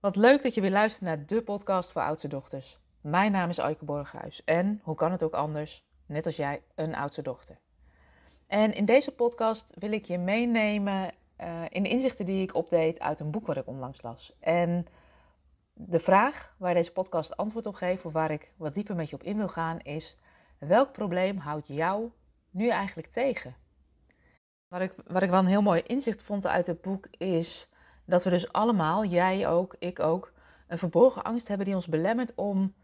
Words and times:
Wat 0.00 0.16
leuk 0.16 0.42
dat 0.42 0.54
je 0.54 0.60
weer 0.60 0.70
luistert 0.70 1.04
naar 1.04 1.26
de 1.26 1.42
podcast 1.42 1.90
voor 1.90 2.02
oudste 2.02 2.28
dochters. 2.28 2.78
Mijn 3.00 3.32
naam 3.32 3.48
is 3.48 3.60
Aike 3.60 3.84
Borghuis 3.84 4.44
en, 4.44 4.80
hoe 4.82 4.94
kan 4.94 5.12
het 5.12 5.22
ook 5.22 5.32
anders, 5.32 5.84
net 6.06 6.26
als 6.26 6.36
jij, 6.36 6.62
een 6.74 6.94
oudste 6.94 7.22
dochter. 7.22 7.58
En 8.46 8.74
in 8.74 8.84
deze 8.84 9.12
podcast 9.12 9.74
wil 9.78 9.92
ik 9.92 10.04
je 10.04 10.18
meenemen 10.18 11.12
uh, 11.40 11.62
in 11.68 11.82
de 11.82 11.88
inzichten 11.88 12.24
die 12.24 12.42
ik 12.42 12.54
opdeed 12.54 13.00
uit 13.00 13.20
een 13.20 13.30
boek 13.30 13.46
wat 13.46 13.56
ik 13.56 13.66
onlangs 13.66 14.02
las. 14.02 14.36
En 14.38 14.86
de 15.72 16.00
vraag 16.00 16.54
waar 16.58 16.74
deze 16.74 16.92
podcast 16.92 17.36
antwoord 17.36 17.66
op 17.66 17.74
geeft, 17.74 18.04
of 18.04 18.12
waar 18.12 18.30
ik 18.30 18.52
wat 18.56 18.74
dieper 18.74 18.94
met 18.94 19.10
je 19.10 19.16
op 19.16 19.22
in 19.22 19.36
wil 19.36 19.48
gaan, 19.48 19.80
is: 19.80 20.18
welk 20.58 20.92
probleem 20.92 21.36
houdt 21.36 21.66
jou 21.66 22.10
nu 22.50 22.68
eigenlijk 22.68 23.08
tegen? 23.08 23.56
Wat 24.68 24.80
ik, 24.80 24.94
wat 25.06 25.22
ik 25.22 25.30
wel 25.30 25.38
een 25.38 25.46
heel 25.46 25.62
mooi 25.62 25.82
inzicht 25.86 26.22
vond 26.22 26.46
uit 26.46 26.66
het 26.66 26.80
boek 26.80 27.06
is 27.10 27.68
dat 28.10 28.24
we 28.24 28.30
dus 28.30 28.52
allemaal, 28.52 29.04
jij 29.04 29.48
ook, 29.48 29.76
ik 29.78 30.00
ook, 30.00 30.32
een 30.66 30.78
verborgen 30.78 31.22
angst 31.22 31.48
hebben 31.48 31.66
die 31.66 31.74
ons 31.74 31.88
belemmert 31.88 32.34
om 32.34 32.74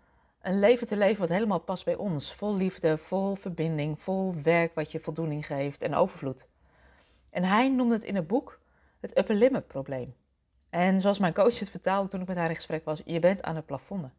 een 0.40 0.58
leven 0.58 0.86
te 0.86 0.96
leven 0.96 1.20
wat 1.20 1.28
helemaal 1.28 1.60
past 1.60 1.84
bij 1.84 1.94
ons. 1.94 2.34
Vol 2.34 2.56
liefde, 2.56 2.98
vol 2.98 3.34
verbinding, 3.34 4.02
vol 4.02 4.34
werk 4.42 4.74
wat 4.74 4.92
je 4.92 5.00
voldoening 5.00 5.46
geeft 5.46 5.82
en 5.82 5.94
overvloed. 5.94 6.46
En 7.30 7.44
hij 7.44 7.68
noemde 7.68 7.94
het 7.94 8.04
in 8.04 8.14
het 8.14 8.26
boek 8.26 8.58
het 9.00 9.18
upper 9.18 9.34
limit 9.34 9.66
probleem. 9.66 10.14
En 10.70 11.00
zoals 11.00 11.18
mijn 11.18 11.34
coach 11.34 11.58
het 11.58 11.70
vertaalde 11.70 12.08
toen 12.08 12.20
ik 12.20 12.26
met 12.26 12.36
haar 12.36 12.48
in 12.48 12.56
gesprek 12.56 12.84
was, 12.84 13.02
je 13.04 13.18
bent 13.18 13.42
aan 13.42 13.56
het 13.56 13.66
plafonnen. 13.66 14.12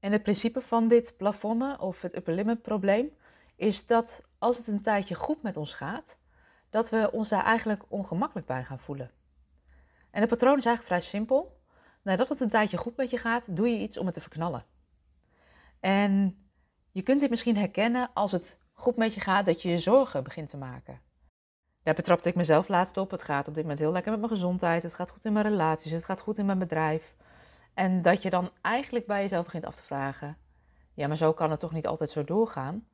En 0.00 0.12
het 0.12 0.22
principe 0.22 0.60
van 0.60 0.88
dit 0.88 1.16
plafonnen 1.16 1.80
of 1.80 2.02
het 2.02 2.16
upper 2.16 2.34
limit 2.34 2.62
probleem 2.62 3.10
is 3.56 3.86
dat 3.86 4.22
als 4.38 4.56
het 4.56 4.66
een 4.66 4.82
tijdje 4.82 5.14
goed 5.14 5.42
met 5.42 5.56
ons 5.56 5.72
gaat, 5.72 6.18
dat 6.70 6.90
we 6.90 7.10
ons 7.12 7.28
daar 7.28 7.44
eigenlijk 7.44 7.82
ongemakkelijk 7.88 8.46
bij 8.46 8.64
gaan 8.64 8.78
voelen. 8.78 9.10
En 10.10 10.20
het 10.20 10.28
patroon 10.28 10.58
is 10.58 10.64
eigenlijk 10.64 10.86
vrij 10.86 11.10
simpel. 11.10 11.60
Nadat 12.02 12.28
het 12.28 12.40
een 12.40 12.48
tijdje 12.48 12.76
goed 12.76 12.96
met 12.96 13.10
je 13.10 13.18
gaat, 13.18 13.56
doe 13.56 13.68
je 13.68 13.78
iets 13.78 13.98
om 13.98 14.04
het 14.04 14.14
te 14.14 14.20
verknallen. 14.20 14.64
En 15.80 16.38
je 16.92 17.02
kunt 17.02 17.20
dit 17.20 17.30
misschien 17.30 17.56
herkennen 17.56 18.10
als 18.14 18.32
het 18.32 18.58
goed 18.72 18.96
met 18.96 19.14
je 19.14 19.20
gaat, 19.20 19.46
dat 19.46 19.62
je 19.62 19.70
je 19.70 19.78
zorgen 19.78 20.24
begint 20.24 20.48
te 20.48 20.56
maken. 20.56 21.00
Daar 21.82 21.94
betrapte 21.94 22.28
ik 22.28 22.34
mezelf 22.34 22.68
laatst 22.68 22.96
op. 22.96 23.10
Het 23.10 23.22
gaat 23.22 23.48
op 23.48 23.54
dit 23.54 23.62
moment 23.62 23.80
heel 23.80 23.92
lekker 23.92 24.10
met 24.10 24.20
mijn 24.20 24.32
gezondheid. 24.32 24.82
Het 24.82 24.94
gaat 24.94 25.10
goed 25.10 25.24
in 25.24 25.32
mijn 25.32 25.46
relaties. 25.46 25.90
Het 25.90 26.04
gaat 26.04 26.20
goed 26.20 26.38
in 26.38 26.46
mijn 26.46 26.58
bedrijf. 26.58 27.14
En 27.74 28.02
dat 28.02 28.22
je 28.22 28.30
dan 28.30 28.50
eigenlijk 28.60 29.06
bij 29.06 29.22
jezelf 29.22 29.44
begint 29.44 29.66
af 29.66 29.74
te 29.74 29.82
vragen: 29.82 30.36
ja, 30.94 31.06
maar 31.08 31.16
zo 31.16 31.32
kan 31.32 31.50
het 31.50 31.60
toch 31.60 31.72
niet 31.72 31.86
altijd 31.86 32.10
zo 32.10 32.24
doorgaan? 32.24 32.86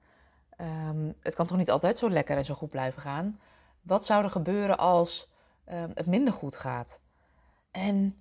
Um, 0.60 1.14
het 1.20 1.34
kan 1.34 1.46
toch 1.46 1.56
niet 1.56 1.70
altijd 1.70 1.98
zo 1.98 2.10
lekker 2.10 2.36
en 2.36 2.44
zo 2.44 2.54
goed 2.54 2.70
blijven 2.70 3.02
gaan? 3.02 3.40
Wat 3.82 4.04
zou 4.04 4.24
er 4.24 4.30
gebeuren 4.30 4.78
als 4.78 5.30
um, 5.72 5.90
het 5.94 6.06
minder 6.06 6.32
goed 6.32 6.56
gaat? 6.56 7.00
En 7.76 8.16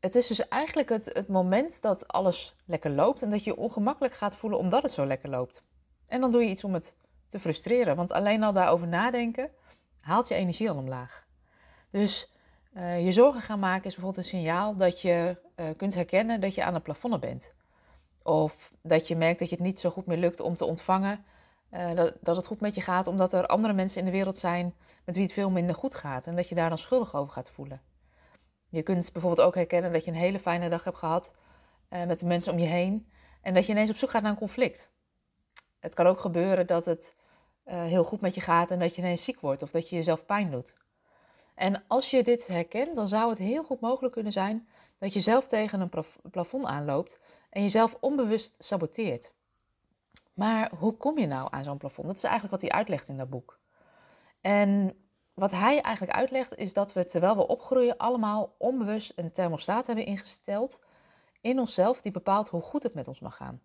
het 0.00 0.14
is 0.14 0.26
dus 0.26 0.48
eigenlijk 0.48 0.88
het, 0.88 1.10
het 1.12 1.28
moment 1.28 1.82
dat 1.82 2.08
alles 2.08 2.56
lekker 2.64 2.90
loopt 2.90 3.22
en 3.22 3.30
dat 3.30 3.44
je 3.44 3.50
je 3.50 3.56
ongemakkelijk 3.56 4.14
gaat 4.14 4.36
voelen 4.36 4.58
omdat 4.58 4.82
het 4.82 4.92
zo 4.92 5.06
lekker 5.06 5.28
loopt. 5.28 5.62
En 6.06 6.20
dan 6.20 6.30
doe 6.30 6.42
je 6.42 6.50
iets 6.50 6.64
om 6.64 6.74
het 6.74 6.94
te 7.26 7.38
frustreren, 7.38 7.96
want 7.96 8.12
alleen 8.12 8.42
al 8.42 8.52
daarover 8.52 8.88
nadenken 8.88 9.50
haalt 10.00 10.28
je 10.28 10.34
energie 10.34 10.70
al 10.70 10.76
omlaag. 10.76 11.26
Dus 11.88 12.32
uh, 12.72 13.04
je 13.04 13.12
zorgen 13.12 13.42
gaan 13.42 13.58
maken 13.58 13.84
is 13.84 13.94
bijvoorbeeld 13.94 14.24
een 14.24 14.30
signaal 14.30 14.76
dat 14.76 15.00
je 15.00 15.36
uh, 15.56 15.66
kunt 15.76 15.94
herkennen 15.94 16.40
dat 16.40 16.54
je 16.54 16.64
aan 16.64 16.74
het 16.74 16.82
plafonnen 16.82 17.20
bent. 17.20 17.52
Of 18.22 18.72
dat 18.82 19.08
je 19.08 19.16
merkt 19.16 19.38
dat 19.38 19.48
je 19.48 19.54
het 19.54 19.64
niet 19.64 19.80
zo 19.80 19.90
goed 19.90 20.06
meer 20.06 20.18
lukt 20.18 20.40
om 20.40 20.54
te 20.54 20.64
ontvangen 20.64 21.24
uh, 21.72 21.94
dat, 21.94 22.14
dat 22.20 22.36
het 22.36 22.46
goed 22.46 22.60
met 22.60 22.74
je 22.74 22.80
gaat, 22.80 23.06
omdat 23.06 23.32
er 23.32 23.46
andere 23.46 23.74
mensen 23.74 23.98
in 23.98 24.04
de 24.04 24.10
wereld 24.10 24.36
zijn 24.36 24.74
met 25.04 25.14
wie 25.14 25.24
het 25.24 25.32
veel 25.32 25.50
minder 25.50 25.74
goed 25.74 25.94
gaat 25.94 26.26
en 26.26 26.36
dat 26.36 26.48
je 26.48 26.54
daar 26.54 26.68
dan 26.68 26.78
schuldig 26.78 27.14
over 27.14 27.32
gaat 27.32 27.50
voelen. 27.50 27.80
Je 28.68 28.82
kunt 28.82 29.12
bijvoorbeeld 29.12 29.46
ook 29.46 29.54
herkennen 29.54 29.92
dat 29.92 30.04
je 30.04 30.10
een 30.10 30.16
hele 30.16 30.38
fijne 30.38 30.68
dag 30.68 30.84
hebt 30.84 30.96
gehad 30.96 31.30
uh, 31.90 32.04
met 32.04 32.18
de 32.18 32.26
mensen 32.26 32.52
om 32.52 32.58
je 32.58 32.66
heen 32.66 33.08
en 33.42 33.54
dat 33.54 33.66
je 33.66 33.72
ineens 33.72 33.90
op 33.90 33.96
zoek 33.96 34.10
gaat 34.10 34.22
naar 34.22 34.30
een 34.30 34.36
conflict. 34.36 34.90
Het 35.78 35.94
kan 35.94 36.06
ook 36.06 36.20
gebeuren 36.20 36.66
dat 36.66 36.84
het 36.84 37.14
uh, 37.66 37.82
heel 37.82 38.04
goed 38.04 38.20
met 38.20 38.34
je 38.34 38.40
gaat 38.40 38.70
en 38.70 38.78
dat 38.78 38.94
je 38.94 39.02
ineens 39.02 39.24
ziek 39.24 39.40
wordt 39.40 39.62
of 39.62 39.70
dat 39.70 39.88
je 39.88 39.96
jezelf 39.96 40.26
pijn 40.26 40.50
doet. 40.50 40.74
En 41.54 41.84
als 41.86 42.10
je 42.10 42.22
dit 42.22 42.46
herkent, 42.46 42.94
dan 42.94 43.08
zou 43.08 43.30
het 43.30 43.38
heel 43.38 43.64
goed 43.64 43.80
mogelijk 43.80 44.12
kunnen 44.14 44.32
zijn 44.32 44.68
dat 44.98 45.12
je 45.12 45.20
zelf 45.20 45.46
tegen 45.46 45.80
een 45.80 46.04
plafond 46.30 46.64
aanloopt 46.64 47.18
en 47.50 47.62
jezelf 47.62 47.96
onbewust 48.00 48.56
saboteert. 48.58 49.32
Maar 50.34 50.70
hoe 50.78 50.96
kom 50.96 51.18
je 51.18 51.26
nou 51.26 51.48
aan 51.50 51.64
zo'n 51.64 51.78
plafond? 51.78 52.06
Dat 52.06 52.16
is 52.16 52.22
eigenlijk 52.22 52.52
wat 52.52 52.70
hij 52.70 52.78
uitlegt 52.78 53.08
in 53.08 53.16
dat 53.16 53.30
boek. 53.30 53.58
En 54.40 54.96
wat 55.38 55.50
hij 55.50 55.80
eigenlijk 55.80 56.16
uitlegt 56.16 56.56
is 56.56 56.72
dat 56.72 56.92
we 56.92 57.04
terwijl 57.04 57.36
we 57.36 57.46
opgroeien 57.46 57.96
allemaal 57.96 58.54
onbewust 58.58 59.12
een 59.16 59.32
thermostaat 59.32 59.86
hebben 59.86 60.04
ingesteld 60.04 60.80
in 61.40 61.58
onszelf 61.58 62.00
die 62.02 62.12
bepaalt 62.12 62.48
hoe 62.48 62.60
goed 62.60 62.82
het 62.82 62.94
met 62.94 63.08
ons 63.08 63.20
mag 63.20 63.36
gaan. 63.36 63.60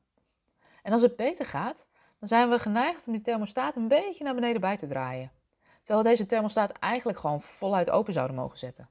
En 0.84 0.92
als 0.92 1.02
het 1.02 1.16
beter 1.16 1.46
gaat, 1.46 1.88
dan 2.20 2.28
zijn 2.28 2.50
we 2.50 2.60
geneigd 2.60 3.08
om 3.08 3.14
die 3.14 3.22
thermostaat 3.22 3.76
een 3.76 3.88
beetje 3.88 4.24
naar 4.24 4.36
beneden 4.36 4.62
bij 4.62 4.78
te 4.78 4.88
draaien. 4.88 5.32
Terwijl 5.78 6.04
we 6.04 6.10
deze 6.10 6.26
thermostaat 6.26 6.72
eigenlijk 6.72 7.20
gewoon 7.20 7.42
voluit 7.42 7.90
open 7.90 8.14
zouden 8.14 8.36
mogen 8.36 8.58
zetten. 8.58 8.90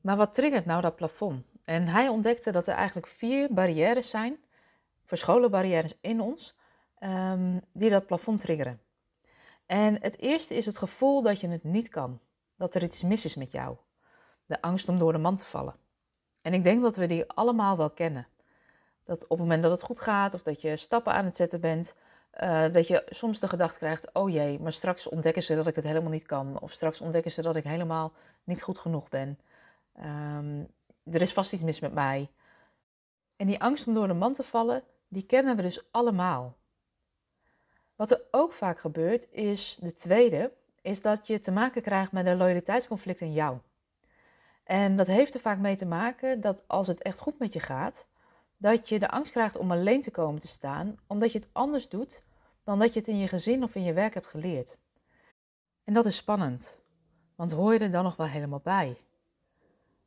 Maar 0.00 0.16
wat 0.16 0.34
triggert 0.34 0.64
nou 0.64 0.80
dat 0.80 0.96
plafond? 0.96 1.44
En 1.64 1.86
hij 1.86 2.08
ontdekte 2.08 2.50
dat 2.50 2.66
er 2.66 2.74
eigenlijk 2.74 3.06
vier 3.06 3.54
barrières 3.54 4.10
zijn, 4.10 4.36
verscholen 5.04 5.50
barrières 5.50 5.94
in 6.00 6.20
ons, 6.20 6.54
um, 7.00 7.60
die 7.72 7.90
dat 7.90 8.06
plafond 8.06 8.40
triggeren. 8.40 8.80
En 9.72 9.98
het 10.00 10.18
eerste 10.18 10.54
is 10.54 10.66
het 10.66 10.78
gevoel 10.78 11.22
dat 11.22 11.40
je 11.40 11.48
het 11.48 11.64
niet 11.64 11.88
kan, 11.88 12.20
dat 12.56 12.74
er 12.74 12.82
iets 12.82 13.02
mis 13.02 13.24
is 13.24 13.34
met 13.34 13.52
jou. 13.52 13.76
De 14.46 14.62
angst 14.62 14.88
om 14.88 14.98
door 14.98 15.12
de 15.12 15.18
man 15.18 15.36
te 15.36 15.44
vallen. 15.44 15.74
En 16.42 16.54
ik 16.54 16.64
denk 16.64 16.82
dat 16.82 16.96
we 16.96 17.06
die 17.06 17.28
allemaal 17.30 17.76
wel 17.76 17.90
kennen. 17.90 18.26
Dat 19.04 19.22
op 19.22 19.28
het 19.28 19.38
moment 19.38 19.62
dat 19.62 19.72
het 19.72 19.82
goed 19.82 20.00
gaat 20.00 20.34
of 20.34 20.42
dat 20.42 20.60
je 20.60 20.76
stappen 20.76 21.12
aan 21.12 21.24
het 21.24 21.36
zetten 21.36 21.60
bent, 21.60 21.94
uh, 22.42 22.72
dat 22.72 22.86
je 22.86 23.06
soms 23.08 23.40
de 23.40 23.48
gedachte 23.48 23.78
krijgt: 23.78 24.12
oh 24.12 24.30
jee, 24.30 24.60
maar 24.60 24.72
straks 24.72 25.08
ontdekken 25.08 25.42
ze 25.42 25.54
dat 25.54 25.66
ik 25.66 25.76
het 25.76 25.84
helemaal 25.84 26.10
niet 26.10 26.26
kan. 26.26 26.60
Of 26.60 26.72
straks 26.72 27.00
ontdekken 27.00 27.32
ze 27.32 27.42
dat 27.42 27.56
ik 27.56 27.64
helemaal 27.64 28.12
niet 28.44 28.62
goed 28.62 28.78
genoeg 28.78 29.08
ben. 29.08 29.38
Um, 30.00 30.68
er 31.12 31.22
is 31.22 31.32
vast 31.32 31.52
iets 31.52 31.62
mis 31.62 31.80
met 31.80 31.94
mij. 31.94 32.30
En 33.36 33.46
die 33.46 33.60
angst 33.60 33.86
om 33.86 33.94
door 33.94 34.06
de 34.06 34.14
man 34.14 34.32
te 34.32 34.42
vallen, 34.42 34.82
die 35.08 35.26
kennen 35.26 35.56
we 35.56 35.62
dus 35.62 35.84
allemaal. 35.90 36.56
Wat 37.96 38.10
er 38.10 38.20
ook 38.30 38.52
vaak 38.52 38.78
gebeurt, 38.78 39.28
is 39.30 39.78
de 39.80 39.94
tweede, 39.94 40.52
is 40.82 41.02
dat 41.02 41.26
je 41.26 41.40
te 41.40 41.52
maken 41.52 41.82
krijgt 41.82 42.12
met 42.12 42.26
een 42.26 42.36
loyaliteitsconflict 42.36 43.20
in 43.20 43.32
jou. 43.32 43.58
En 44.64 44.96
dat 44.96 45.06
heeft 45.06 45.34
er 45.34 45.40
vaak 45.40 45.58
mee 45.58 45.76
te 45.76 45.86
maken 45.86 46.40
dat 46.40 46.64
als 46.66 46.86
het 46.86 47.02
echt 47.02 47.18
goed 47.18 47.38
met 47.38 47.52
je 47.52 47.60
gaat, 47.60 48.06
dat 48.56 48.88
je 48.88 48.98
de 48.98 49.08
angst 49.08 49.32
krijgt 49.32 49.56
om 49.58 49.70
alleen 49.70 50.02
te 50.02 50.10
komen 50.10 50.40
te 50.40 50.48
staan, 50.48 50.98
omdat 51.06 51.32
je 51.32 51.38
het 51.38 51.48
anders 51.52 51.88
doet 51.88 52.22
dan 52.64 52.78
dat 52.78 52.92
je 52.92 52.98
het 52.98 53.08
in 53.08 53.18
je 53.18 53.28
gezin 53.28 53.62
of 53.62 53.74
in 53.74 53.84
je 53.84 53.92
werk 53.92 54.14
hebt 54.14 54.26
geleerd. 54.26 54.76
En 55.84 55.92
dat 55.92 56.04
is 56.04 56.16
spannend, 56.16 56.78
want 57.34 57.50
hoor 57.50 57.72
je 57.72 57.78
er 57.78 57.90
dan 57.90 58.04
nog 58.04 58.16
wel 58.16 58.26
helemaal 58.26 58.60
bij? 58.60 58.96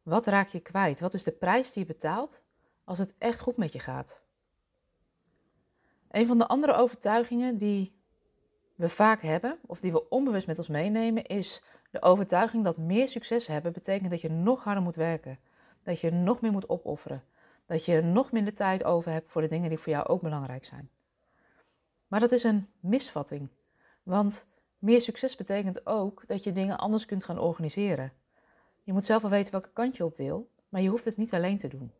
Wat 0.03 0.25
raak 0.25 0.49
je 0.49 0.59
kwijt? 0.59 0.99
Wat 0.99 1.13
is 1.13 1.23
de 1.23 1.31
prijs 1.31 1.71
die 1.71 1.85
je 1.85 1.93
betaalt 1.93 2.41
als 2.83 2.97
het 2.97 3.15
echt 3.17 3.39
goed 3.39 3.57
met 3.57 3.73
je 3.73 3.79
gaat? 3.79 4.24
Een 6.15 6.27
van 6.27 6.37
de 6.37 6.47
andere 6.47 6.73
overtuigingen 6.73 7.57
die 7.57 7.95
we 8.75 8.89
vaak 8.89 9.21
hebben, 9.21 9.59
of 9.65 9.79
die 9.79 9.91
we 9.91 10.09
onbewust 10.09 10.47
met 10.47 10.57
ons 10.57 10.67
meenemen, 10.67 11.25
is 11.25 11.63
de 11.91 12.01
overtuiging 12.01 12.63
dat 12.63 12.77
meer 12.77 13.07
succes 13.07 13.47
hebben 13.47 13.73
betekent 13.73 14.09
dat 14.09 14.21
je 14.21 14.29
nog 14.29 14.63
harder 14.63 14.83
moet 14.83 14.95
werken. 14.95 15.39
Dat 15.83 15.99
je 15.99 16.11
nog 16.11 16.41
meer 16.41 16.51
moet 16.51 16.69
opofferen. 16.69 17.23
Dat 17.65 17.85
je 17.85 18.01
nog 18.01 18.31
minder 18.31 18.53
tijd 18.53 18.83
over 18.83 19.11
hebt 19.11 19.29
voor 19.29 19.41
de 19.41 19.47
dingen 19.47 19.69
die 19.69 19.77
voor 19.77 19.91
jou 19.91 20.07
ook 20.07 20.21
belangrijk 20.21 20.65
zijn. 20.65 20.89
Maar 22.07 22.19
dat 22.19 22.31
is 22.31 22.43
een 22.43 22.67
misvatting. 22.79 23.49
Want 24.03 24.45
meer 24.79 25.01
succes 25.01 25.35
betekent 25.35 25.85
ook 25.85 26.23
dat 26.27 26.43
je 26.43 26.51
dingen 26.51 26.77
anders 26.77 27.05
kunt 27.05 27.23
gaan 27.23 27.39
organiseren. 27.39 28.13
Je 28.83 28.93
moet 28.93 29.05
zelf 29.05 29.21
wel 29.21 29.31
weten 29.31 29.51
welke 29.51 29.73
kant 29.73 29.97
je 29.97 30.05
op 30.05 30.17
wil, 30.17 30.49
maar 30.69 30.81
je 30.81 30.89
hoeft 30.89 31.05
het 31.05 31.17
niet 31.17 31.33
alleen 31.33 31.57
te 31.57 31.67
doen. 31.67 31.91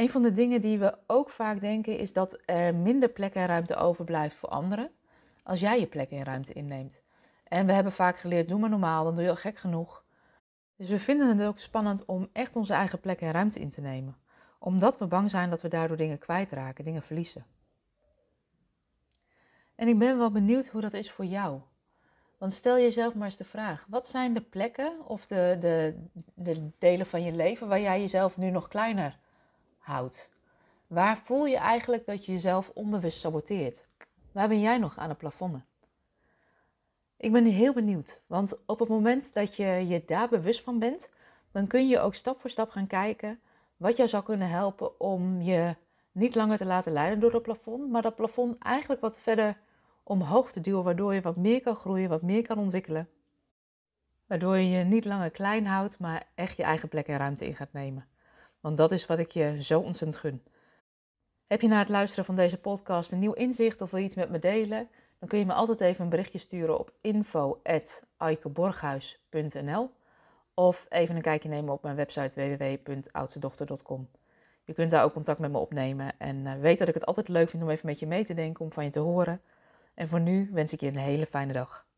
Een 0.00 0.10
van 0.10 0.22
de 0.22 0.32
dingen 0.32 0.60
die 0.60 0.78
we 0.78 0.98
ook 1.06 1.30
vaak 1.30 1.60
denken 1.60 1.98
is 1.98 2.12
dat 2.12 2.38
er 2.44 2.74
minder 2.74 3.08
plek 3.08 3.34
en 3.34 3.46
ruimte 3.46 3.76
overblijft 3.76 4.36
voor 4.36 4.48
anderen 4.48 4.90
als 5.42 5.60
jij 5.60 5.80
je 5.80 5.86
plek 5.86 6.10
en 6.10 6.24
ruimte 6.24 6.52
inneemt. 6.52 7.00
En 7.44 7.66
we 7.66 7.72
hebben 7.72 7.92
vaak 7.92 8.18
geleerd, 8.18 8.48
doe 8.48 8.58
maar 8.58 8.70
normaal, 8.70 9.04
dan 9.04 9.14
doe 9.14 9.24
je 9.24 9.30
al 9.30 9.36
gek 9.36 9.58
genoeg. 9.58 10.04
Dus 10.76 10.88
we 10.88 10.98
vinden 10.98 11.28
het 11.28 11.46
ook 11.46 11.58
spannend 11.58 12.04
om 12.04 12.28
echt 12.32 12.56
onze 12.56 12.72
eigen 12.72 13.00
plek 13.00 13.20
en 13.20 13.30
ruimte 13.30 13.60
in 13.60 13.70
te 13.70 13.80
nemen. 13.80 14.16
Omdat 14.58 14.98
we 14.98 15.06
bang 15.06 15.30
zijn 15.30 15.50
dat 15.50 15.62
we 15.62 15.68
daardoor 15.68 15.96
dingen 15.96 16.18
kwijtraken, 16.18 16.84
dingen 16.84 17.02
verliezen. 17.02 17.46
En 19.74 19.88
ik 19.88 19.98
ben 19.98 20.18
wel 20.18 20.30
benieuwd 20.30 20.68
hoe 20.68 20.80
dat 20.80 20.92
is 20.92 21.10
voor 21.10 21.24
jou. 21.24 21.60
Want 22.38 22.52
stel 22.52 22.78
jezelf 22.78 23.14
maar 23.14 23.26
eens 23.26 23.36
de 23.36 23.44
vraag: 23.44 23.86
wat 23.88 24.06
zijn 24.06 24.34
de 24.34 24.42
plekken 24.42 25.06
of 25.06 25.26
de, 25.26 25.56
de, 25.60 25.94
de 26.34 26.70
delen 26.78 27.06
van 27.06 27.22
je 27.22 27.32
leven 27.32 27.68
waar 27.68 27.80
jij 27.80 28.00
jezelf 28.00 28.36
nu 28.36 28.50
nog 28.50 28.68
kleiner 28.68 29.18
houdt? 29.80 30.30
Waar 30.86 31.18
voel 31.18 31.46
je 31.46 31.56
eigenlijk 31.56 32.06
dat 32.06 32.24
je 32.26 32.32
jezelf 32.32 32.70
onbewust 32.74 33.20
saboteert? 33.20 33.86
Waar 34.32 34.48
ben 34.48 34.60
jij 34.60 34.78
nog 34.78 34.98
aan 34.98 35.08
het 35.08 35.18
plafonnen? 35.18 35.64
Ik 37.16 37.32
ben 37.32 37.44
heel 37.44 37.72
benieuwd, 37.72 38.22
want 38.26 38.58
op 38.66 38.78
het 38.78 38.88
moment 38.88 39.34
dat 39.34 39.56
je 39.56 39.64
je 39.64 40.02
daar 40.06 40.28
bewust 40.28 40.62
van 40.62 40.78
bent, 40.78 41.10
dan 41.52 41.66
kun 41.66 41.88
je 41.88 42.00
ook 42.00 42.14
stap 42.14 42.40
voor 42.40 42.50
stap 42.50 42.70
gaan 42.70 42.86
kijken 42.86 43.40
wat 43.76 43.96
jou 43.96 44.08
zou 44.08 44.22
kunnen 44.22 44.48
helpen 44.48 45.00
om 45.00 45.42
je 45.42 45.76
niet 46.12 46.34
langer 46.34 46.56
te 46.56 46.64
laten 46.64 46.92
leiden 46.92 47.20
door 47.20 47.32
het 47.32 47.42
plafond, 47.42 47.90
maar 47.90 48.02
dat 48.02 48.16
plafond 48.16 48.58
eigenlijk 48.58 49.00
wat 49.00 49.20
verder 49.20 49.58
omhoog 50.02 50.52
te 50.52 50.60
duwen, 50.60 50.84
waardoor 50.84 51.14
je 51.14 51.20
wat 51.20 51.36
meer 51.36 51.60
kan 51.60 51.76
groeien, 51.76 52.08
wat 52.08 52.22
meer 52.22 52.42
kan 52.42 52.58
ontwikkelen. 52.58 53.08
Waardoor 54.26 54.56
je 54.56 54.68
je 54.68 54.84
niet 54.84 55.04
langer 55.04 55.30
klein 55.30 55.66
houdt, 55.66 55.98
maar 55.98 56.26
echt 56.34 56.56
je 56.56 56.62
eigen 56.62 56.88
plek 56.88 57.06
en 57.06 57.16
ruimte 57.16 57.46
in 57.46 57.54
gaat 57.54 57.72
nemen. 57.72 58.06
Want 58.60 58.76
dat 58.76 58.90
is 58.90 59.06
wat 59.06 59.18
ik 59.18 59.30
je 59.30 59.62
zo 59.62 59.80
ontzettend 59.80 60.16
gun. 60.16 60.42
Heb 61.46 61.60
je 61.60 61.68
na 61.68 61.78
het 61.78 61.88
luisteren 61.88 62.24
van 62.24 62.36
deze 62.36 62.58
podcast 62.58 63.12
een 63.12 63.18
nieuw 63.18 63.32
inzicht 63.32 63.80
of 63.80 63.90
wil 63.90 64.00
je 64.00 64.06
iets 64.06 64.14
met 64.14 64.30
me 64.30 64.38
delen? 64.38 64.88
Dan 65.18 65.28
kun 65.28 65.38
je 65.38 65.46
me 65.46 65.52
altijd 65.52 65.80
even 65.80 66.04
een 66.04 66.10
berichtje 66.10 66.38
sturen 66.38 66.78
op 66.78 66.92
info.aikeborghuis.nl 67.00 69.90
of 70.54 70.86
even 70.88 71.16
een 71.16 71.22
kijkje 71.22 71.48
nemen 71.48 71.72
op 71.72 71.82
mijn 71.82 71.96
website 71.96 72.56
www.oudstedochter.com. 72.56 74.08
Je 74.64 74.72
kunt 74.72 74.90
daar 74.90 75.04
ook 75.04 75.12
contact 75.12 75.38
met 75.38 75.50
me 75.50 75.58
opnemen 75.58 76.12
en 76.18 76.46
eh, 76.46 76.60
weet 76.60 76.78
dat 76.78 76.88
ik 76.88 76.94
het 76.94 77.06
altijd 77.06 77.28
leuk 77.28 77.48
vind 77.48 77.62
om 77.62 77.70
even 77.70 77.86
met 77.86 77.98
je 77.98 78.06
mee 78.06 78.24
te 78.24 78.34
denken, 78.34 78.64
om 78.64 78.72
van 78.72 78.84
je 78.84 78.90
te 78.90 78.98
horen. 78.98 79.40
En 79.94 80.08
voor 80.08 80.20
nu 80.20 80.50
wens 80.52 80.72
ik 80.72 80.80
je 80.80 80.86
een 80.86 80.96
hele 80.96 81.26
fijne 81.26 81.52
dag. 81.52 81.88